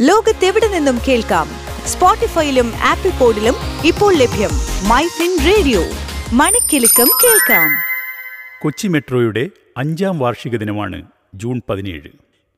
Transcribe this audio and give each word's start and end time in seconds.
ലോകത്തെവിടെ 0.00 0.68
നിന്നും 0.68 0.98
കേൾക്കാം? 1.08 1.46
സ്പോട്ടിഫൈയിലും 1.86 2.72
ആപ്പിൾ 2.88 3.18
പോഡിലും 3.18 3.54
ഇപ്പോൾ 3.84 4.14
ലഭ്യം 4.14 4.50
മൈ 4.88 5.06
ഫിൻ 5.06 5.38
റേഡിയോ. 5.46 5.80
മണിക്കെലക്കം 6.32 7.08
കേൾക്കാം. 7.24 7.70
കൊച്ചി 8.62 8.88
മെട്രോയുടെ 8.88 9.48
അഞ്ചാം 9.76 10.18
വാർഷിക 10.18 10.56
ദിനമാണ് 10.56 11.02
ജൂൺ 11.34 11.62
പതിനേഴ്. 11.70 12.08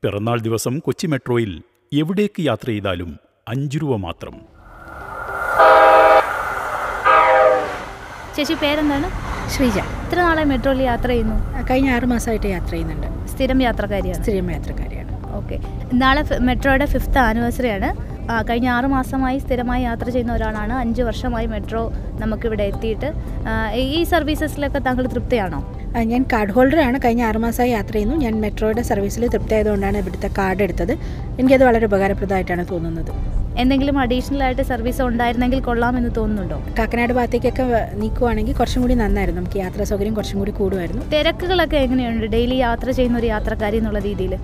പിറന്നാൾ 0.03 0.39
ദിവസം 0.39 0.79
കൊച്ചി 0.79 1.07
മെട്രോയിൽ 1.07 1.61
എവിടേക്ക് 1.93 2.41
യാത്ര 2.41 2.67
ചെയ്താലും 2.67 3.19
അഞ്ച് 3.47 3.77
രൂപ 3.77 3.95
മാത്രം. 3.95 4.41
ചേച്ചി 8.37 8.53
പേരെന്താണ്? 8.53 9.09
ശ്രീജ. 9.49 9.77
ഇത്ര 9.77 10.21
നാളെ 10.21 10.43
മെട്രോയിൽ 10.43 10.81
യാത്ര 10.81 11.07
ചെയ്യുന്നു? 11.07 11.67
കഴിഞ്ഞ 11.69 11.89
ആറ് 11.89 12.05
മാസമായിട്ട് 12.05 12.47
യാത്ര 12.47 12.71
ചെയ്യുന്നുണ്ട്. 12.71 13.27
സ്ഥിരം 13.27 13.61
യാത്രക്കാരിയാണ്. 13.61 14.23
സ്ഥിരം 14.23 14.51
യാത്രക്കാരിയാണ്. 14.51 15.00
ഓക്കെ. 15.41 15.59
നാളെ 16.03 16.23
മെട്രോയുടെ 16.49 16.87
ഫിഫ്ത്ത് 16.93 17.21
ആനിവേഴ്സറി 17.27 17.71
ആണ് 17.77 17.89
കഴിഞ്ഞ 18.49 18.67
ആറ് 18.75 18.87
മാസമായി 18.95 19.37
സ്ഥിരമായി 19.43 19.83
യാത്ര 19.83 20.07
ചെയ്യുന്ന 20.15 20.33
ഒരാളാണ്. 20.33 20.73
അഞ്ച് 20.81 21.01
വർഷമായി 21.07 21.47
മെട്രോ 21.53 21.81
നമുക്കിവിടെ 22.21 22.65
എത്തിയിട്ട്. 22.71 23.09
ഈ 23.95 24.03
സർവീസസിലൊക്കെ 24.13 24.79
താങ്കൾ 24.87 25.05
തൃപ്തിയാണോ? 25.13 25.59
ഞാൻ 26.11 26.21
കാർഡ് 26.33 26.53
ഹോൾഡറാണ് 26.55 26.97
കഴിഞ്ഞ 27.05 27.23
ആറ് 27.29 27.39
മാസമായി 27.45 27.71
യാത്ര 27.71 27.93
ചെയ്യുന്നു. 27.95 28.15
ഞാൻ 28.23 28.33
മെട്രോയുടെ 28.43 28.83
സർവീസിൽ 28.91 29.23
തൃപ്തിയായതുകൊണ്ടാണ് 29.33 29.97
ഇവിടുത്തെ 30.03 30.29
കാർഡ് 30.37 30.63
എടുത്തത്. 30.67 30.93
എനിക്കത് 31.39 31.63
വളരെ 31.69 31.85
ഉപകാരപ്രദമായിട്ടാണ് 31.91 32.65
തോന്നുന്നത്. 32.71 33.11
എന്തെങ്കിലും 33.61 33.95
അഡീഷണൽ 33.99 34.41
ആയിട്ട് 34.43 34.63
സർവീസ് 34.71 35.01
ഉണ്ടായിരുന്നെങ്കിൽ 35.01 35.59
കൊള്ളാം 35.67 35.97
എന്ന് 35.99 36.11
തോന്നുന്നുണ്ടോ? 36.17 36.57
കാക്കനാട് 36.79 37.13
ഭാഗത്തേക്കൊക്കെ 37.17 37.65
നീക്കുവാണെങ്കിൽ 38.01 38.55
കുറച്ചും 38.59 38.81
കൂടി 38.81 38.95
നന്നായിരുന്നു. 39.03 39.41
നമുക്ക് 39.41 39.59
യാത്രാ 39.63 39.83
സൗകര്യം 39.91 40.13
കുറച്ചും 40.19 40.39
കൂടി 40.39 40.51
കൂടുമായിരുന്നു. 40.51 41.03
തിരക്കുകളൊക്കെ 41.15 41.77
എങ്ങനെയുണ്ട്? 41.85 42.25
ഡെയിലി 42.35 42.55
യാത്ര 42.67 42.89
ചെയ്യുന്ന 42.99 43.17
ഒരു 43.17 43.27
യാത്രക്കാരി 43.35 43.77
എന്നുള്ള 43.81 43.99
രീതിയിൽ 44.09 44.35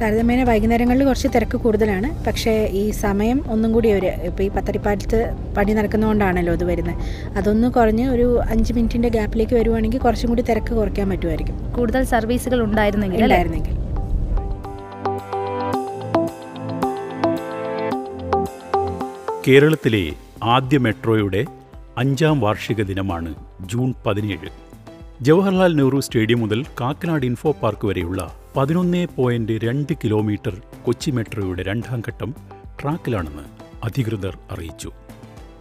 താരതമ്യേന 0.00 0.42
വൈകുന്നേരങ്ങളിൽ 0.42 1.04
കുറച്ച് 1.04 1.28
തിരക്ക് 1.34 1.56
കൂടുതലാണ്. 1.56 2.24
പക്ഷേ 2.26 2.54
ഈ 2.80 2.90
സമയം 2.90 3.50
ഒന്നും 3.50 3.72
കൂടി 3.72 3.92
ഒരു 3.92 4.06
ഇപ്പോൾ 4.06 4.42
ഈ 4.42 4.48
പത്തടിപ്പാലത്ത് 4.48 5.18
പണി 5.56 5.72
നടക്കുന്നതുകൊണ്ടാണല്ലോ 5.72 6.52
അത് 6.52 6.64
വരുന്നത് 6.64 6.96
അതൊന്ന് 7.38 7.68
കുറഞ്ഞ് 7.68 8.10
ഒരു 8.10 8.40
അഞ്ച് 8.48 8.72
മിനിറ്റിന്റെ 8.72 9.08
ഗ്യാപ്പിലേക്ക് 9.08 9.54
വരുവാണെങ്കിൽ 9.54 10.00
കുറച്ചും 10.00 10.28
കൂടി 10.28 10.42
തിരക്ക് 10.42 10.74
കുറയ്ക്കാൻ 10.74 11.08
പറ്റുമായിരിക്കും 11.10 11.72
കൂടുതൽ 11.76 12.02
സർവീസുകൾ 12.04 12.60
ഉണ്ടായിരുന്നെങ്കിൽ 12.62 13.22
ഉണ്ടായിരുന്നെങ്കിൽ. 13.22 13.76
കേരളത്തിലെ 19.48 20.04
ആദ്യ 20.42 20.78
മെട്രോയുടെ 20.78 21.44
അഞ്ചാം 21.98 22.40
വാർഷിക 22.40 22.82
ദിനമാണ് 22.82 23.34
ജൂൺ 23.66 23.94
പതിനേഴ്. 24.06 24.50
ജവഹർലാൽ 25.22 25.72
നെഹ്റു 25.76 26.00
സ്റ്റേഡിയം 26.00 26.40
മുതൽ 26.40 26.64
കാക്കനാട് 26.80 27.26
ഇൻഫോ 27.26 27.50
പാർക്ക് 27.62 27.86
വരെയുള്ള 27.86 28.39
പതിനൊന്ന് 28.56 29.06
പോയിന്റ് 29.16 29.52
രണ്ട് 29.52 29.92
കിലോമീറ്റർ 29.92 30.62
കൊച്ചി 30.82 31.10
മെട്രോയുടെ 31.10 31.62
രണ്ടാം 31.62 32.02
ഘട്ടം 32.08 32.34
ട്രാക്കിലാണെന്ന് 32.82 33.44
അധികൃതർ 33.84 34.38
അറിയിച്ചു. 34.50 34.90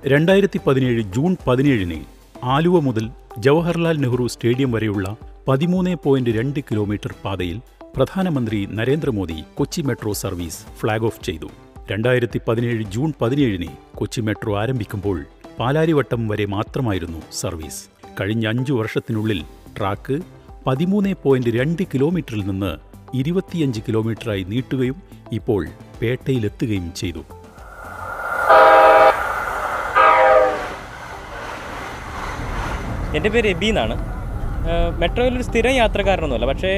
രണ്ടായിരത്തി 0.05 0.59
പതിനേഴ് 0.67 1.03
ജൂൺ 1.03 1.37
പതിനേഴിന് 1.47 2.03
ആലുവ 2.43 2.79
മുതൽ 2.79 3.09
ജവഹർലാൽ 3.37 3.97
നെഹ്റു 3.97 4.27
സ്റ്റേഡിയം 4.27 4.71
വരെയുള്ള 4.71 5.17
പതിമൂന്ന് 5.47 5.95
പോയിന്റ് 6.03 6.29
രണ്ട് 6.29 6.59
കിലോമീറ്റർ 6.59 7.13
പാതയിൽ 7.25 7.61
പ്രധാനമന്ത്രി 7.95 8.65
Narendra Modi 8.65 9.43
Kochi 9.55 9.81
metro 9.81 10.13
service 10.13 10.65
flag 10.79 11.03
off 11.03 11.23
ചെയ്തു. 11.23 11.49
രണ്ടായിരത്തി 11.91 12.41
പതിനേഴ് 12.47 12.83
ജൂൺ 12.83 13.13
പതിനേഴിന് 13.21 13.67
കൊച്ചി 13.95 14.21
മെട്രോ 14.21 14.59
ആരംഭിക്കുമ്പോൾ 14.59 15.25
പാലാരിവട്ടം 15.59 16.27
വരെ 16.27 16.45
മാത്രമായിരുന്നു 16.45 17.21
സർവീസ്. 17.31 17.89
കഴിഞ്ഞ 18.21 18.47
അഞ്ചു 18.47 18.73
വർഷത്തിനുള്ളിൽ 18.73 19.43
ട്രാക്ക് 19.77 20.21
പതിമൂന്ന് 20.70 21.12
പോയിന്റ് 21.22 21.52
രണ്ട് 21.56 21.81
കിലോമീറ്ററിൽ 21.92 22.42
നിന്ന് 22.48 22.72
ഇരുപത്തിയഞ്ച് 23.20 23.80
കിലോമീറ്ററായി 23.86 24.44
നീട്ടുകയും 24.50 24.98
ഇപ്പോൾ 25.38 25.62
പേട്ടയിലെത്തുകയും 26.00 26.88
ചെയ്തു. 27.00 27.22
എന്റെ 33.17 33.30
പേര് 33.36 33.47
എബി 33.53 33.70
എന്നാണ്. 33.73 33.97
മെട്രോയിൽ 35.01 35.34
ഒരു 35.39 35.45
സ്ഥിരം 35.47 35.73
യാത്രക്കാരനൊന്നുമല്ല. 35.79 36.47
പക്ഷേ 36.51 36.72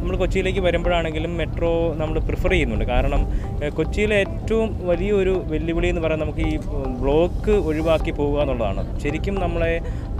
നമ്മൾ 0.00 0.14
കൊച്ചിയിലേക്ക് 0.22 0.62
വരുമ്പോഴാണെങ്കിലും 0.66 1.32
മെട്രോ 1.40 1.72
നമ്മൾ 2.00 2.16
പ്രിഫർ 2.28 2.50
ചെയ്യുന്നുണ്ട്. 2.54 2.86
കാരണം 2.92 3.22
കൊച്ചിയിലെ 3.78 4.16
ഏറ്റവും 4.24 4.68
വലിയൊരു 4.90 5.34
വെല്ലുവിളി 5.52 5.88
എന്ന് 5.92 6.02
പറയുന്നത് 6.04 6.26
നമുക്ക് 6.26 6.44
ഈ 6.52 6.56
ബ്ലോക്ക് 7.02 7.54
ഒഴിവാക്കി 7.70 8.14
പോവുക 8.20 8.40
എന്നുള്ളതാണ്. 8.44 8.84
ശരിക്കും 9.04 9.36
നമ്മളെ 9.44 9.72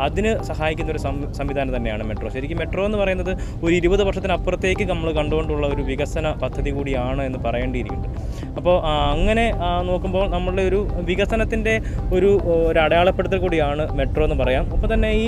അതിന് 0.07 0.33
സഹായിക്കുന്ന 0.51 0.93
ഒരു 0.95 1.03
സംവിധാനം 1.41 1.73
തന്നെയാണ് 1.77 2.05
മെട്രോ. 2.11 2.31
ശരിക്കും 2.37 2.61
മെട്രോ 2.63 2.85
എന്ന് 2.91 3.01
പറയുന്നത് 3.03 3.33
ഒരു 3.65 3.75
ഇരുപത് 3.81 4.05
വർഷത്തിനപ്പുറത്തേക്ക് 4.11 4.87
നമ്മൾ 4.93 5.11
കണ്ടുകൊണ്ടുള്ള 5.21 5.67
ഒരു 5.75 5.83
വികസന 5.91 6.33
പദ്ധതി 6.45 6.73
കൂടിയാണ് 6.79 7.23
എന്ന് 7.31 7.41
പറയേണ്ടിയിരിക്കുന്നുണ്ട് 7.49 8.32
അപ്പോൾ 8.59 8.77
അങ്ങനെ 9.15 9.47
നോക്കുമ്പോൾ 9.91 10.25
നമ്മളുടെ 10.35 10.65
ഒരു 10.71 10.81
വികസനത്തിന്റെ 11.11 11.75
ഒരു 12.17 12.31
ഒരു 12.69 12.79
അടയാളപ്പെടുത്തൽ 12.87 13.41
കൂടിയാണ് 13.45 13.85
മെട്രോ 14.01 14.25
എന്ന് 14.29 14.39
പറയാം. 14.43 14.65
അപ്പോൾ 14.75 14.89
തന്നെ 14.95 15.11
ഈ 15.23 15.27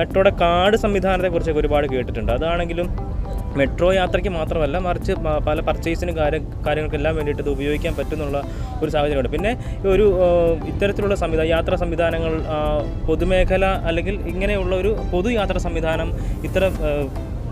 മെട്രോയുടെ 0.00 0.32
കാർഡ് 0.42 0.78
സംവിധാനത്തെക്കുറിച്ചൊക്കെ 0.84 1.62
ഒരുപാട് 1.64 1.86
കേട്ടിട്ടുണ്ട്. 1.94 2.32
അതാണെങ്കിലും 2.38 2.88
മെട്രോ 3.58 3.88
യാത്രയ്ക്ക് 3.98 4.30
മാത്രമല്ല 4.38 4.76
മറിച്ച് 4.86 5.12
പല 5.46 5.58
പർച്ചേസിനും 5.66 6.14
കാര്യ 6.16 6.38
കാര്യങ്ങൾക്കെല്ലാം 6.66 7.14
വേണ്ടിയിട്ട് 7.18 7.42
ഇത് 7.44 7.50
ഉപയോഗിക്കാൻ 7.54 7.92
പറ്റുന്നുള്ള 7.98 8.38
ഒരു 8.82 8.90
സാഹചര്യമുണ്ട്. 8.94 9.30
പിന്നെ 9.36 9.52
ഒരു 9.92 10.06
ഇത്തരത്തിലുള്ള 10.72 11.16
സംവിധാനം 11.22 11.50
യാത്രാ 11.54 11.76
സംവിധാനങ്ങൾ 11.82 12.34
പൊതുമേഖല 13.08 13.64
അല്ലെങ്കിൽ 13.90 14.16
ഇങ്ങനെയുള്ള 14.32 14.74
ഒരു 14.82 14.92
പൊതുയാത്രാ 15.14 15.62
സംവിധാനം 15.66 16.10
ഇത്തരം 16.48 16.74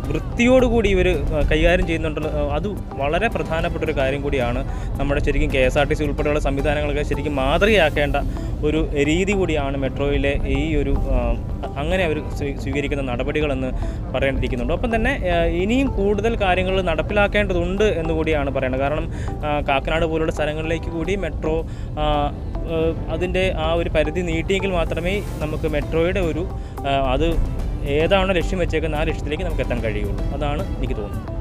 വൃത്തിയോടുകൂടി 0.09 0.89
ഇവർ 0.91 1.09
കൈകാര്യം 1.51 1.87
ചെയ്യുന്നുണ്ടല്ലോ 1.87 2.31
അത് 2.57 2.67
വളരെ 2.97 3.29
പ്രധാനപ്പെട്ട 3.35 3.85
ഒരു 3.85 3.95
കാര്യം 3.97 4.23
കൂടിയാണ് 4.23 4.61
നമ്മുടെ 4.99 5.21
ശരിക്കും 5.21 5.51
K 5.51 5.63
S 5.65 5.79
R 5.79 5.87
T 5.87 5.95
C 5.95 6.05
ഉൾപ്പെടെയുള്ള 6.05 6.41
സംവിധാനങ്ങളൊക്കെ 6.41 7.05
ശരിക്കും 7.05 7.35
മാതൃകയാക്കേണ്ട 7.41 8.17
ഒരു 8.63 8.81
രീതി 9.09 9.33
കൂടിയാണ് 9.33 9.77
മെട്രോയിലെ 9.77 10.33
ഈ 10.55 10.77
ഒരു 10.77 10.93
അങ്ങനെ 11.77 12.03
അവർ 12.05 12.19
സ്വീ- 12.37 12.57
സ്വീകരിക്കുന്ന 12.63 13.05
നടപടികളെന്ന് 13.05 13.71
പറയേണ്ടിയിരിക്കുന്നുണ്ട്. 14.13 14.75
ഒപ്പം 14.75 14.91
തന്നെ 14.95 15.13
ഇനിയും 15.63 15.89
കൂടുതൽ 15.97 16.33
കാര്യങ്ങൾ 16.41 16.77
നടപ്പിലാക്കേണ്ടതുണ്ട് 16.83 17.87
എന്ന് 18.01 18.13
കൂടിയാണ് 18.15 18.51
പറയുന്നത് 18.51 18.83
കാരണം 18.83 19.07
കാക്കനാട് 19.67 20.07
പോലുള്ള 20.07 20.33
സ്ഥലങ്ങളിലേക്ക് 20.33 20.91
കൂടി 20.91 21.17
മെട്രോ 21.17 21.57
അതിന്റെ 23.11 23.45
ആ 23.59 23.69
ഒരു 23.75 23.91
പരിധി 23.91 24.21
നീട്ടിയെങ്കിൽ 24.29 24.73
മാത്രമേ 24.73 25.15
നമുക്ക് 25.39 25.69
മെട്രോയുടെ 25.69 26.21
ഒരു 26.23 26.45
അത് 27.09 27.27
ഏതാണോ 27.85 28.33
ലക്ഷ്യം 28.33 28.59
വെച്ചേക്കുന്ന 28.59 28.95
ആ 28.97 29.03
ലക്ഷ്യത്തിലേക്ക് 29.03 29.45
നമുക്ക് 29.45 29.63
എത്താൻ 29.63 29.81
കഴിയുള്ളൂ. 29.85 30.25
അതാണ് 30.25 30.77
എനിക്ക് 30.77 30.95
തോന്നുന്നത്. 30.95 31.35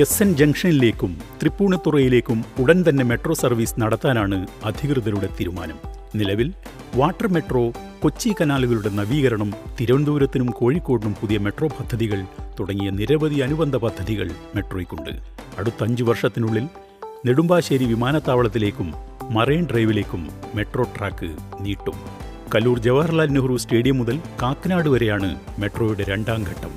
എസ് 0.00 0.22
എൻ 0.22 0.36
ജംഗ്ഷനിലേക്കും 0.36 1.18
തൃപ്പൂണിത്തുറയിലേക്കും 1.42 2.44
ഉടൻ 2.58 2.84
തന്നെ 2.88 3.04
മെട്രോ 3.04 3.34
സർവീസ് 3.34 3.80
നടത്താനാണ് 3.80 4.46
അധികൃതരുടെ 4.64 5.28
തീരുമാനം. 5.40 5.78
നിലവിൽ 6.14 6.52
വാട്ടർ 6.94 7.28
മെട്രോ 7.28 7.72
കൊച്ചി 8.02 8.34
കനാലുകളുടെ 8.40 8.88
നവീകരണം 8.88 9.52
തിരുവനന്തപുരത്തിനും 9.80 10.46
കോഴിക്കോടിനും 10.46 11.14
പുതിയ 11.20 11.38
മെട്രോ 11.38 11.68
പദ്ധതികൾ 11.68 12.24
തുടങ്ങിയ 12.60 12.90
നിരവധി 12.90 13.38
അനുബന്ധ 13.40 13.76
പദ്ധതികൾ 13.76 14.30
മെട്രോയ്ക്കുണ്ട്. 14.54 15.10
അടുത്ത 15.58 15.82
അഞ്ച് 15.82 16.02
വർഷത്തിനുള്ളിൽ 16.02 16.68
നെടുമ്പാശ്ശേരി 17.26 17.84
വിമാനത്താവളത്തിലേക്കും 17.84 18.94
മറൈൻ 19.30 19.66
ഡ്രൈവിലേക്കും 19.70 20.28
മെട്രോ 20.54 20.82
ട്രാക്ക് 20.82 21.36
നീട്ടും. 21.60 22.26
കല്ലൂർ 22.54 22.78
ജവഹർലാൽ 22.78 23.26
നെഹ്റു 23.26 23.56
സ്റ്റേഡിയം 23.56 23.98
മുതൽ 23.98 24.18
കാക്കനാട് 24.42 24.88
വരെയാണ് 24.88 25.40
മെട്രോയുടെ 25.58 26.04
രണ്ടാം 26.04 26.42
ഘട്ടം. 26.42 26.72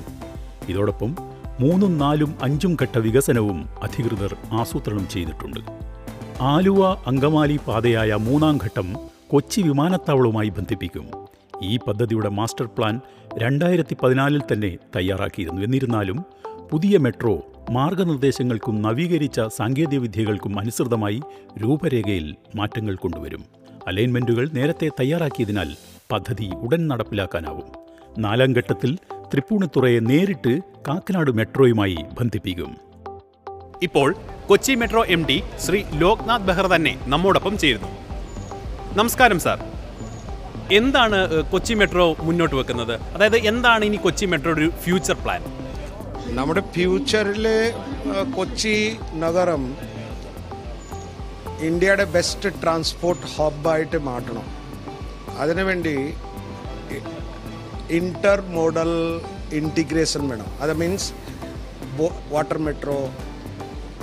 ഇതോടൊപ്പം 0.68 1.16
മൂന്നും 1.60 1.98
നാലും 1.98 2.34
അഞ്ചും 2.42 2.76
ഘട്ട 2.82 2.98
വികസനവും 2.98 3.68
അധികൃതർ 3.82 4.36
ആസൂത്രണം 4.52 5.08
ചെയ്തിട്ടുണ്ട്. 5.08 5.60
ആലുവ 6.40 6.88
അങ്കമാലി 7.06 7.58
പാതയായ 7.68 8.14
മൂന്നാം 8.14 8.58
ഘട്ടം 8.64 8.96
കൊച്ചി 9.28 9.60
വിമാനത്താവളവുമായി 9.60 10.48
ബന്ധിപ്പിക്കും. 10.48 11.10
ഈ 11.62 11.76
പദ്ധതിയുടെ 11.76 12.28
മാസ്റ്റർ 12.28 12.66
പ്ലാൻ 12.66 13.00
രണ്ടായിരത്തി 13.38 13.96
പതിനാലിൽ 14.02 14.42
തന്നെ 14.52 14.78
തയ്യാറാക്കിയിരുന്നു. 14.96 15.62
എന്നിരുന്നാലും 15.62 16.24
പുതിയ 16.70 16.98
മെട്രോ 16.98 17.42
മാർഗനിർദ്ദേശങ്ങൾക്കും 17.70 18.82
നവീകരിച്ച 18.82 19.40
സാങ്കേതിക 19.40 19.98
വിദ്യകൾക്കും 19.98 20.58
അനുസൃതമായി 20.58 21.20
രൂപരേഖയിൽ 21.62 22.36
മാറ്റങ്ങൾ 22.54 22.94
കൊണ്ടുവരും. 22.94 23.44
അലൈൻമെന്റുകൾ 23.86 24.50
നേരത്തെ 24.52 24.88
തയ്യാറാക്കിയതിനാൽ 25.00 25.76
പദ്ധതി 26.12 26.50
ഉടൻ 26.54 26.88
നടപ്പിലാക്കാനാവും. 26.88 27.64
നാലാം 28.18 28.52
ഘട്ടത്തിൽ 28.52 28.98
തൃപ്പൂണിത്തുറയെ 29.34 30.00
നേരിട്ട് 30.00 30.60
കാക്കനാട് 30.88 31.30
മെട്രോയുമായി 31.30 31.96
ബന്ധിപ്പിക്കും. 32.20 32.76
ഇപ്പോൾ 33.82 34.14
Kochi 34.48 34.72
metro 34.72 35.04
M 35.04 35.26
D 35.28 35.42
Shri 35.58 35.82
Loknath 35.94 36.42
Behera 36.42 36.66
തന്നെ 36.66 37.00
നമ്മോടൊപ്പം 37.06 37.58
ചേരുന്നു. 37.58 37.88
നമസ്കാരം 38.96 39.40
സാർ. 39.40 39.69
എന്താണ് 40.78 41.18
കൊച്ചി 41.52 41.74
മെട്രോ 41.78 42.04
മുന്നോട്ട് 42.26 42.54
വെക്കുന്നത്? 42.58 42.92
അതായത് 43.14 43.36
എന്താണ് 43.50 43.82
ഇനി 43.88 43.98
കൊച്ചി 44.04 44.26
മെട്രോയുടെ 44.32 44.60
ഒരു 44.60 44.68
ഫ്യൂച്ചർ 44.82 45.16
പ്ലാൻ? 45.22 45.40
നമ്മുടെ 46.38 46.62
ഫ്യൂച്ചറിൽ 46.74 47.46
കൊച്ചി 48.36 48.74
നഗരം 49.24 49.62
ഇന്ത്യയുടെ 51.68 52.04
ബെസ്റ്റ് 52.16 52.50
ട്രാൻസ്പോർട്ട് 52.62 53.26
ഹബ്ബായിട്ട് 53.36 53.98
മാറ്റണം. 54.10 54.46
അതിനുവേണ്ടി 55.42 55.96
ഇന്റർ 57.98 58.40
മോഡൽ 58.58 58.92
ഇന്റിഗ്രേഷൻ 59.60 60.22
വേണം. 60.32 60.48
അത് 60.62 60.72
means 60.82 61.10
water 62.34 62.58
metro 62.68 62.98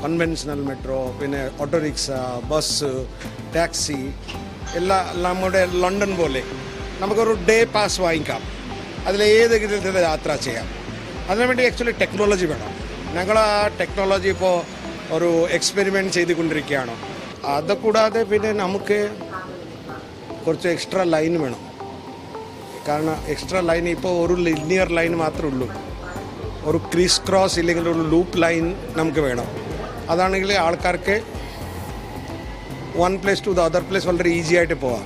conventional 0.04 0.60
metro 0.70 1.00
പിന്നെ 1.22 1.42
ഓട്ടോറിക്ഷ 1.64 2.08
ബസ് 2.52 2.92
ടാക്സി 3.56 4.02
എല്ലാ 4.76 5.12
നമ്മുടെ 5.16 5.66
ലണ്ടൻ 5.66 6.16
പോലെ 6.16 6.44
നമുക്കൊരു 7.00 7.38
ഡേ 7.50 7.64
പാസ് 7.64 8.02
വാങ്ങിക്കാം. 8.02 8.42
അതിൽ 9.06 9.24
ഏതെങ്കിലും 9.24 10.00
യാത്ര 10.00 10.36
ചെയ്യാം. 10.36 10.70
അതിനുവേണ്ടി 11.30 11.66
ആക്ച്വലി 11.66 11.92
ടെക്നോളജി 11.92 12.46
വേണം. 12.46 12.88
ഞങ്ങൾ 13.16 13.40
ആ 13.40 13.68
ടെക്നോളജി 13.68 14.30
ഇപ്പോൾ 14.30 14.64
ഒരു 15.14 15.48
എക്സ്പെരിമെന്റ് 15.50 16.14
ചെയ്തുകൊണ്ടിരിക്കുകയാണ്. 16.14 16.96
അതുകൂടാതെ 17.46 18.24
പിന്നെ 18.24 18.52
നമുക്ക് 18.52 19.10
കുറച്ച് 20.48 20.68
എക്സ്ട്രാ 20.68 21.04
ലൈൻ 21.04 21.42
വേണം. 21.42 21.68
കാരണം 22.88 23.26
എക്സ്ട്രാ 23.26 23.60
ലൈൻ 23.60 23.90
ഇപ്പോൾ 23.90 24.28
ഒരു 24.28 24.34
ലിനിയർ 24.34 24.90
ലൈൻ 24.90 25.18
മാത്രമേ 25.18 25.50
ഉള്ളൂ. 25.50 25.72
ഒരു 26.64 26.78
ക്രീസ് 26.78 27.22
ക്രോസ് 27.30 27.60
ഇല്ലെങ്കിൽ 27.60 27.90
ഒരു 27.90 28.10
ലൂപ്പ് 28.10 28.42
ലൈൻ 28.42 28.76
നമുക്ക് 28.98 29.20
വേണം. 29.20 29.46
അതാണെങ്കിൽ 30.10 30.54
ആൾക്കാർക്ക് 30.54 31.22
one 32.98 33.18
place 33.18 33.46
to 33.46 33.52
the 33.52 33.60
other 33.60 33.82
place 33.82 34.08
വളരെ 34.08 34.30
ഈസി 34.30 34.56
ആയിട്ട് 34.56 34.74
പോവാം. 34.74 35.06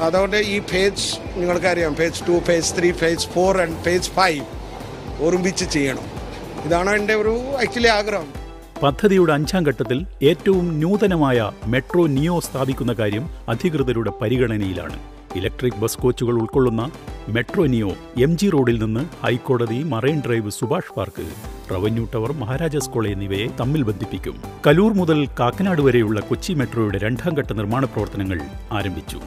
അതുകൊണ്ട് 0.00 0.36
ഈ 0.36 0.60
ഫേജ് 0.60 1.18
നിങ്ങൾക്കറിയാം 1.36 1.94
phase 1.94 2.28
two 2.28 2.38
phase 2.38 2.72
three 2.78 2.92
phase 2.92 3.26
four 3.28 3.58
and 3.58 3.82
phase 3.84 4.10
five 4.10 4.44
ഒരുമിച്ച് 5.22 5.64
ചെയ്യണം. 5.64 6.06
ഇതാണ് 6.64 6.90
എന്റെ 6.90 7.14
ഒരു 7.14 7.34
ആക്ച്വലി 7.60 7.86
ആഗ്രഹം. 7.86 8.28
പദ്ധതിയുടെ 8.82 9.32
അഞ്ചാം 9.32 9.66
ഘട്ടത്തിൽ 9.66 10.06
ഏറ്റവും 10.22 10.80
നൂതനമായ 10.80 11.50
മെട്രോ 11.66 12.06
നിയോ 12.06 12.40
സ്ഥാപിക്കുന്ന 12.40 12.92
കാര്യം 12.92 13.30
അധികൃതരുടെ 13.48 14.10
പരിഗണനയിലാണ്. 14.10 15.13
ഇലക്ട്രിക് 15.36 15.80
ബസ് 15.80 15.98
കോച്ചുകൾ 15.98 16.32
ഉൾക്കൊള്ളുന്ന 16.32 16.90
മെട്രോനിയോ 17.28 17.90
എം 18.18 18.38
ജി 18.38 18.48
റോഡിൽ 18.48 18.82
നിന്ന് 18.84 19.24
ഹൈക്കോടതി 19.24 19.82
marine 19.82 20.22
drive 20.26 20.50
Subhash 20.50 20.94
park 20.96 21.26
revenue 21.72 22.08
tower 22.14 22.32
Maharajas 22.32 22.90
college 22.90 23.14
എന്നിവയെ 23.14 23.46
തമ്മിൽ 23.60 23.82
ബന്ധിപ്പിക്കും. 23.82 24.36
കലൂർ 24.66 24.92
മുതൽ 24.92 25.26
കാക്കനാട് 25.40 25.80
വരെയുള്ള 25.80 26.20
കൊച്ചി 26.20 26.52
മെട്രോയുടെ 26.52 26.98
രണ്ടാം 26.98 27.34
ഘട്ട 27.34 27.52
നിർമ്മാണ 27.52 27.84
പ്രവർത്തനങ്ങൾ 27.84 28.40
ആരംഭിച്ചു. 28.72 29.20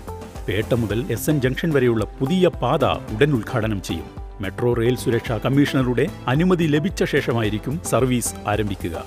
പേട്ട 0.50 0.74
മുതൽ 0.74 1.06
എസ് 1.12 1.30
എൻ 1.30 1.42
ജംഗ്ഷൻ 1.42 1.71
വരെയുള്ള 1.71 2.06
പുതിയ 2.06 2.48
പാത 2.48 2.86
ഉടൻ 2.86 3.31
ഉദ്ഘാടനം 3.31 3.81
ചെയ്യും. 3.81 4.06
മെട്രോ 4.42 4.74
റെയിൽ 4.74 4.95
സുരക്ഷാ 4.95 5.38
കമ്മീഷണറുടെ 5.38 6.07
അനുമതി 6.27 6.63
ലഭിച്ച 6.63 7.04
ശേഷമായിരിക്കും 7.04 7.81
സർവീസ് 7.86 8.36
ആരംഭിക്കുക. 8.48 9.06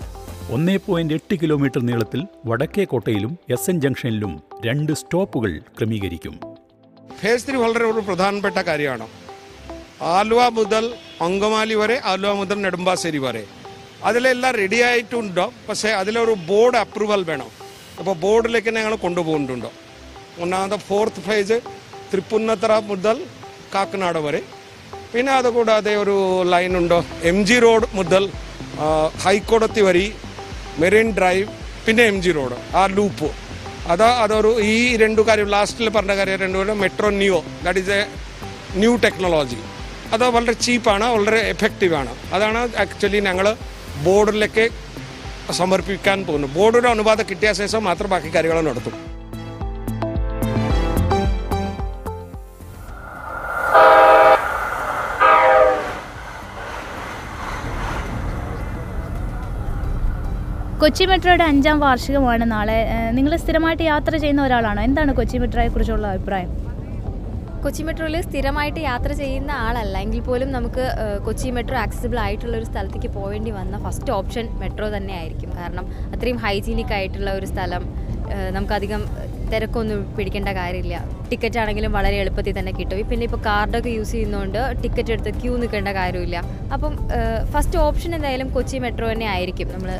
ഒന്നേ 0.50 0.76
പോയിന്റ് 0.76 1.14
എട്ട് 1.14 1.35
കിലോമീറ്റർ 1.43 1.81
നീളത്തിൽ 1.87 2.26
വടക്കേ 2.47 2.85
കോട്ടയിലും 2.85 3.38
എസ് 3.49 3.70
എൻ 3.70 3.81
ജംഗ്ഷനിലും 3.81 4.41
രണ്ട് 4.67 4.93
സ്റ്റോപ്പുകൾ 4.93 5.61
ക്രമീകരിക്കും. 5.79 6.50
ഫേസ് 7.19 7.47
ത്രീ 7.47 7.57
വളരെ 7.57 7.85
ഒരു 7.85 8.01
പ്രധാനപ്പെട്ട 8.01 8.59
കാര്യമാണ്. 8.59 9.07
ആലുവ 10.03 10.49
മുതൽ 10.49 10.85
അങ്കമാലി 11.23 11.75
വരെ 11.75 12.01
ആലുവ 12.05 12.33
മുതൽ 12.33 12.62
നെടുമ്പാശ്ശേരി 12.62 13.19
വരെ. 13.19 13.45
അതിലെല്ലാം 14.05 14.55
റെഡി 14.55 14.79
ആയിട്ടുണ്ടോ. 14.81 15.53
പക്ഷേ 15.69 15.89
അതിലൊരു 15.89 16.35
ബോർഡ് 16.51 16.77
അപ്രൂവൽ 16.77 17.23
വേണം. 17.31 17.51
അപ്പോൾ 17.99 18.15
ബോർഡിലേക്ക് 18.15 18.71
ഞങ്ങൾ 18.77 18.95
കൊണ്ടുപോകുന്നുണ്ടോ. 18.97 19.73
ഒന്നാമത്തെ 20.39 20.77
ഫോർത്ത് 20.77 21.21
ഫേസ് 21.21 21.61
തൃപ്പുന്നത്തറ 22.12 22.79
മുതൽ 22.79 23.17
കാക്കനാട് 23.75 24.19
വരെ. 24.19 24.43
പിന്നെ 25.15 25.33
അതുകൂടാതെ 25.33 25.97
ഒരു 25.97 26.43
ലൈൻ 26.43 26.77
ഉണ്ടോ 26.77 27.05
എം 27.23 27.47
ജി 27.47 27.59
റോഡ് 27.59 27.87
മുതൽ 27.95 28.25
ഹൈക്കോടതി 29.25 29.81
വരി 29.81 30.12
മെറീൻ 30.79 31.09
ഡ്രൈവ് 31.19 31.47
പിന്നെ 31.87 32.05
എം 32.05 32.23
ജി 32.23 32.31
റോഡ് 32.31 32.77
ആ 32.77 32.87
ലൂപ്പ് 32.87 33.29
അത് 33.90 34.02
അതൊരു 34.02 34.60
ഈ 34.60 34.96
രണ്ടു 34.96 35.22
കാര്യം 35.28 35.48
ലാസ്റ്റിൽ 35.48 35.88
പറഞ്ഞ 35.88 36.16
കാര്യം 36.16 36.38
രണ്ടുപേരും 36.40 36.81
metro 36.81 37.10
new 37.10 37.38
that 37.64 37.78
is 37.78 37.90
a 37.90 38.02
new 38.75 38.96
technology 38.96 39.60
അത് 40.12 40.25
വളരെ 40.28 40.52
ചീപ്പാണ് 40.52 41.04
വളരെ 41.04 41.40
എഫക്റ്റീവാണ് 41.54 42.12
അതാണ് 42.34 42.60
ആക്ച്വലി 42.76 43.20
ഞങ്ങൾ 43.20 43.46
ബോർഡിലേക്ക് 44.04 44.64
സമർപ്പിക്കാൻ 45.52 46.19
പോകുന്നത്. 46.26 46.50
ബോർഡിന്റെ 46.50 46.88
അനുവാദം 46.88 47.25
കിട്ടിയ 47.31 47.52
ശേഷം 47.52 47.84
മാത്രം 47.84 48.10
ബാക്കി 48.10 48.34
കാര്യങ്ങൾ 48.34 48.60
നടത്തും. 48.60 49.10
കൊച്ചി 60.90 61.04
മെട്രോയുടെ 61.10 61.44
അഞ്ചാം 61.50 61.76
വാർഷികമാണ് 61.82 62.44
നാളെ. 62.52 62.78
നിങ്ങൾ 63.16 63.32
സ്ഥിരമായിട്ട് 63.42 63.84
യാത്ര 63.88 64.12
ചെയ്യുന്ന 64.22 64.40
ഒരാളാണോ? 64.46 64.81
എന്താണ് 64.88 65.10
കൊച്ചി 65.19 65.37
മെട്രോയെ 65.42 65.69
കുറിച്ചുള്ള 65.75 66.06
അഭിപ്രായം? 66.14 66.50
കൊച്ചി 67.64 67.82
മെട്രോയിൽ 67.88 68.16
സ്ഥിരമായിട്ട് 68.28 68.81
യാത്ര 68.88 69.10
ചെയ്യുന്ന 69.20 69.52
ആളല്ല. 69.66 69.94
എങ്കിൽ 70.04 70.22
പോലും 70.28 70.48
നമുക്ക് 70.56 70.84
കൊച്ചി 71.26 71.48
മെട്രോ 71.56 71.76
ആക്സസിബിൾ 71.84 72.19
ആയിട്ടുള്ള 72.25 72.54
ഒരു 72.60 72.66
സ്ഥലത്തേക്ക് 72.70 73.10
പോകേണ്ടി 73.19 73.52
വന്ന 73.60 73.78
ഫസ്റ്റ് 73.84 74.12
ഓപ്ഷൻ 74.19 74.48
മെട്രോ 74.62 74.88
തന്നെ 74.96 75.14
ആയിരിക്കും 75.20 75.52
കാരണം 75.60 75.87
അത്രയും 76.16 76.40
ഹൈജീനിക് 76.46 76.94
ആയിട്ടുള്ള 76.98 77.32
ഒരു 77.40 77.48
സ്ഥലം 77.52 77.84
നമുക്കധികം 78.56 79.04
തിരക്കൊന്നും 79.52 80.00
പിടിക്കേണ്ട 80.16 80.50
കാര്യമില്ല. 80.58 80.96
ടിക്കറ്റ് 81.31 81.58
ആണെങ്കിലും 81.62 81.90
വളരെ 81.96 82.16
എളുപ്പത്തിൽ 82.25 82.54
തന്നെ 82.58 82.72
കിട്ടും. 82.76 83.00
പിന്നെ 83.10 83.25
ഇപ്പോൾ 83.28 83.40
കാർഡൊക്കെ 83.46 83.90
യൂസ് 83.96 84.12
ചെയ്യുന്നതുകൊണ്ട് 84.16 84.60
ടിക്കറ്റ് 84.82 85.12
എടുത്ത് 85.14 85.31
ക്യൂ 85.40 85.52
നിൽക്കേണ്ട 85.62 85.90
കാര്യമില്ല. 86.00 86.37
അപ്പം 86.75 86.92
ഫസ്റ്റ് 87.54 87.78
ഓപ്ഷൻ 87.87 88.10
എന്തായാലും 88.19 88.50
കൊച്ചി 88.56 88.78
മെട്രോ 88.84 89.08
തന്നെ 89.12 89.28
ആയിരിക്കും. 89.34 89.69
നമ്മൾ 89.75 89.90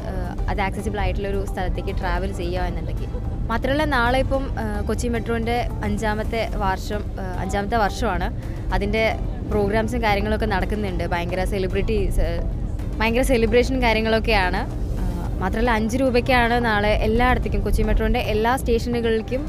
അത് 0.51 0.61
ആക്സസിബിൾ 0.67 0.99
ആയിട്ടുള്ള 1.05 1.29
ഒരു 1.33 1.41
സ്ഥലത്തേക്ക് 1.51 1.93
ട്രാവൽ 2.01 2.31
ചെയ്യുക 2.41 2.69
എന്നുണ്ടെങ്കിൽ. 2.71 3.11
മാത്രമല്ല 3.51 3.85
നാളെ 3.97 4.19
ഇപ്പം 4.25 4.45
കൊച്ചി 4.89 5.09
മെട്രോന്റെ 5.15 5.57
അഞ്ചാമത്തെ 5.87 6.43
വർഷം 6.65 7.03
അഞ്ചാമത്തെ 7.45 7.79
വർഷമാണ്. 7.85 8.29
അതിന്റെ 8.77 9.05
പ്രോഗ്രാംസും 9.53 10.01
കാര്യങ്ങളൊക്കെ 10.07 10.49
നടക്കുന്നുണ്ട്. 10.55 11.05
ഭയങ്കര 11.15 11.45
സെലിബ്രിറ്റി 11.55 11.99
ഭയങ്കര 13.01 13.23
സെലിബ്രേഷൻ 13.33 13.77
കാര്യങ്ങളൊക്കെയാണ്. 13.87 14.61
മാത്രമല്ല 15.41 15.71
അഞ്ച് 15.79 15.97
രൂപയ്ക്കാണ് 16.01 16.57
നാളെ 16.69 16.93
എല്ലായിടത്തേക്കും 17.07 17.63
കൊച്ചി 17.67 17.83
മെട്രോന്റെ 17.89 18.23
എല്ലാ 18.33 18.53
സ്റ്റേഷനുകളിലേക്കും 18.61 19.43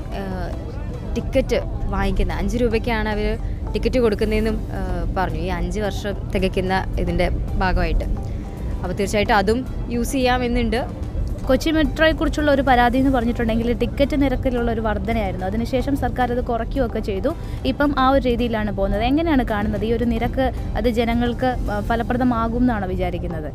ടിക്കറ്റ് 1.16 1.58
വാങ്ങിക്കുന്നത്. 1.94 2.38
അഞ്ച് 2.42 2.58
രൂപയ്ക്കാണ് 2.62 3.10
അവർ 3.14 3.28
ടിക്കറ്റ് 3.74 4.00
കൊടുക്കുന്നതെന്നും 4.04 4.58
പറഞ്ഞു. 5.18 5.42
ഈ 5.48 5.50
അഞ്ച് 5.58 5.80
വർഷം 5.86 6.14
തികയ്ക്കുന്ന 6.34 6.76
ഇതിന്റെ 7.02 7.28
ഭാഗമായിട്ട്. 7.62 8.06
അപ്പോൾ 8.82 8.96
തീർച്ചയായിട്ടും 9.00 9.36
അതും 9.36 9.60
യൂസ് 9.96 10.12
ചെയ്യാമെന്നുണ്ട്. 10.12 10.82
കൊച്ചി 11.48 11.70
മെട്രോയെക്കുറിച്ചുള്ള 11.76 12.50
ഒരു 12.52 12.64
പരാതി 12.68 12.98
എന്ന് 12.98 13.12
പറഞ്ഞിട്ടുണ്ടെങ്കിൽ 13.12 13.70
ടിക്കറ്റ് 13.84 14.16
നിരക്കിലുള്ള 14.24 14.70
ഒരു 14.72 14.82
വർധനയായിരുന്നു. 14.82 15.46
അതിനുശേഷം 15.46 15.96
സർക്കാർ 16.04 16.32
അത് 16.36 16.44
കുറയ്ക്കുകയൊക്കെ 16.50 17.00
ചെയ്തു. 17.00 17.32
ഇപ്പം 17.72 17.92
ആ 18.00 18.10
ഒരു 18.10 18.22
രീതിയിലാണ് 18.30 18.72
പോകുന്നത്. 18.78 19.04
എങ്ങനെയാണ് 19.04 19.46
കാണുന്നത്? 19.46 19.86
ഈ 19.86 19.92
ഒരു 19.94 20.06
നിരക്ക് 20.14 20.46
അത് 20.78 20.90
ജനങ്ങൾക്ക് 21.00 21.52
ഫലപ്രദമാകും 21.90 22.64
എന്നാണ് 22.66 22.86
വിചാരിക്കുന്നത്? 22.86 23.50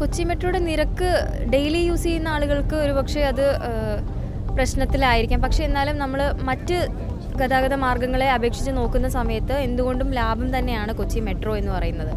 കൊച്ചി 0.00 0.22
മെട്രോയുടെ 0.24 0.58
നിരക്ക് 0.58 1.08
ഡെയിലി 1.54 1.78
യൂസ് 1.78 2.02
ചെയ്യുന്ന 2.02 2.28
ആളുകൾക്ക് 2.28 2.74
ഒരു 2.74 2.92
പക്ഷേ 2.92 3.20
അത് 3.20 3.46
പ്രശ്നത്തിലായിരിക്കാം. 4.56 5.40
പക്ഷേ 5.42 5.64
എന്നാലും 5.64 5.98
നമ്മൾ 5.98 6.20
മറ്റ് 6.50 6.76
ഗതാഗത 7.40 7.74
മാർഗങ്ങളെ 7.74 8.28
അപേക്ഷിച്ച് 8.30 8.70
നോക്കുന്ന 8.70 9.08
സമയത്ത് 9.08 9.52
എന്തുകൊണ്ടും 9.52 10.08
ലാഭം 10.10 10.58
തന്നെയാണ് 10.58 10.92
കൊച്ചി 10.92 11.20
മെട്രോ 11.20 11.56
എന്ന് 11.56 11.72
പറയുന്നത്. 11.72 12.12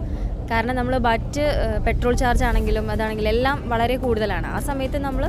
കാരണം 0.54 0.76
നമ്മൾ 0.80 0.96
മറ്റ് 1.08 1.44
പെട്രോൾ 1.86 2.14
ചാർജ് 2.22 2.46
ആണെങ്കിലും 2.50 2.86
അതാണെങ്കിലും 2.96 3.32
എല്ലാം 3.36 3.58
വളരെ 3.74 3.96
കൂടുതലാണ്. 4.04 4.48
ആ 4.56 4.60
സമയത്ത് 4.70 5.00
നമ്മൾ 5.08 5.24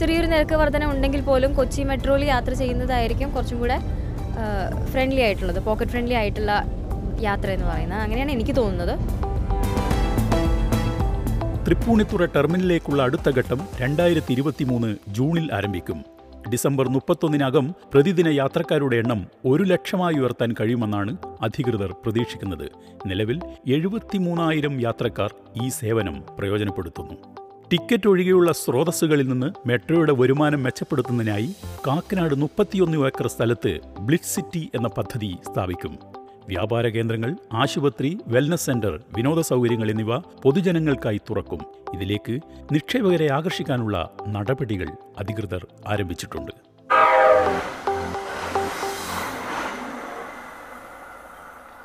ചെറിയൊരു 0.00 0.28
നിരക്ക് 0.32 0.56
വർധന 0.62 0.84
ഉണ്ടെങ്കിൽ 0.94 1.22
പോലും 1.28 1.50
കൊച്ചി 1.58 1.82
മെട്രോയിൽ 1.90 2.24
യാത്ര 2.32 2.52
ചെയ്യുന്നതായിരിക്കും 2.62 3.28
കുറച്ചും 3.36 3.58
കൂടെ 3.62 3.78
ഫ്രണ്ട്ലി 4.92 5.22
ആയിട്ടുള്ളത് 5.26 5.60
പോക്കറ്റ് 5.68 5.92
ഫ്രണ്ട്ലി 5.94 6.16
ആയിട്ടുള്ള 6.20 6.52
യാത്ര 7.28 7.48
എന്ന് 7.56 7.66
പറയുന്നത്. 7.70 8.00
അങ്ങനെയാണ് 8.04 8.32
എനിക്ക് 8.36 8.54
തോന്നുന്നത്. 8.60 8.94
തൃപ്പൂണിത്തുറ 11.66 12.24
ടെർമിനലിലേക്കുള്ള 12.34 13.00
അടുത്ത 13.08 13.28
ഘട്ടം 13.38 13.60
രണ്ടായിരത്തി 13.80 14.32
ഇരുപത്തി 14.36 14.64
മൂന്ന് 14.70 14.90
ജൂണിൽ 15.16 15.46
ആരംഭിക്കും. 15.56 15.98
ഡിസംബർ 16.52 16.88
മുപ്പത്തൊന്നിനകം 16.88 17.74
പ്രതിദിന 17.94 18.28
യാത്രക്കാരുടെ 18.28 18.96
എണ്ണം 18.96 19.26
ഒരു 19.44 19.62
ലക്ഷമായി 19.62 20.14
ഉയർത്താൻ 20.14 20.54
കഴിയുമെന്നാണ് 20.60 21.16
അധികൃതർ 21.40 21.92
പ്രതീക്ഷിക്കുന്നത്. 21.92 22.70
നിലവിൽ 23.06 23.40
എഴുപത്തിമൂന്നായിരം 23.66 24.80
യാത്രക്കാർ 24.80 25.34
ഈ 25.62 25.68
സേവനം 25.68 26.22
പ്രയോജനപ്പെടുത്തുന്നു. 26.38 27.14
ടിക്കറ്റ് 27.72 28.08
ഒഴികെയുള്ള 28.08 28.52
സ്രോതസ്സുകളിൽ 28.52 29.28
നിന്ന് 29.28 29.68
മെട്രോയുടെ 29.68 30.12
വരുമാനം 30.12 30.62
മെച്ചപ്പെടുത്തുന്നതിനായി 30.62 31.54
കാക്കനാട് 31.86 32.34
മുപ്പത്തിയൊന്ന് 32.34 32.98
ഏക്കർ 32.98 33.26
സ്ഥലത്ത് 33.26 33.80
ബ്ലിറ്റ് 34.00 34.32
സിറ്റി 34.34 34.70
എന്ന 34.74 34.88
പദ്ധതി 34.88 35.36
സ്ഥാപിക്കും. 35.52 36.17
വ്യാപാര 36.48 36.86
കേന്ദ്രങ്ങൾ 36.88 37.36
ആശുപത്രി 37.52 38.18
വെൽനസ് 38.26 38.66
സെന്റർ 38.66 39.00
വിനോദ 39.16 39.40
സൗകര്യങ്ങൾ 39.40 39.90
എന്നിവ 39.90 40.16
പൊതുജനങ്ങൾക്കായി 40.16 41.20
തുറക്കും. 41.30 41.60
ഇതിലേക്ക് 41.94 42.40
നിക്ഷേപകരെ 42.72 43.32
ആകർഷിക്കാനുള്ള 43.32 44.10
നടപടികൾ 44.28 44.88
അധികൃതർ 45.18 45.66
ആരംഭിച്ചിട്ടുണ്ട്. 45.88 46.52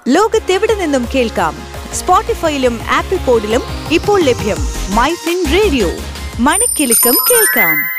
ലോകത്തെവിടെ 0.08 0.76
നിന്നും 0.76 1.06
കേൾക്കാം? 1.16 1.56
സ്പോട്ടിഫൈയിലും 1.94 2.80
ആപ്പിൾ 2.92 3.18
പോഡിലും 3.18 3.62
ഇപ്പോൾ 3.92 4.22
ലഭ്യം 4.22 4.58
മൈ 4.96 5.14
ഫിൻ 5.14 5.46
റേഡിയോ. 5.54 5.90
മണിക്കെലക്കം 6.40 7.14
കേൾക്കാം. 7.32 7.93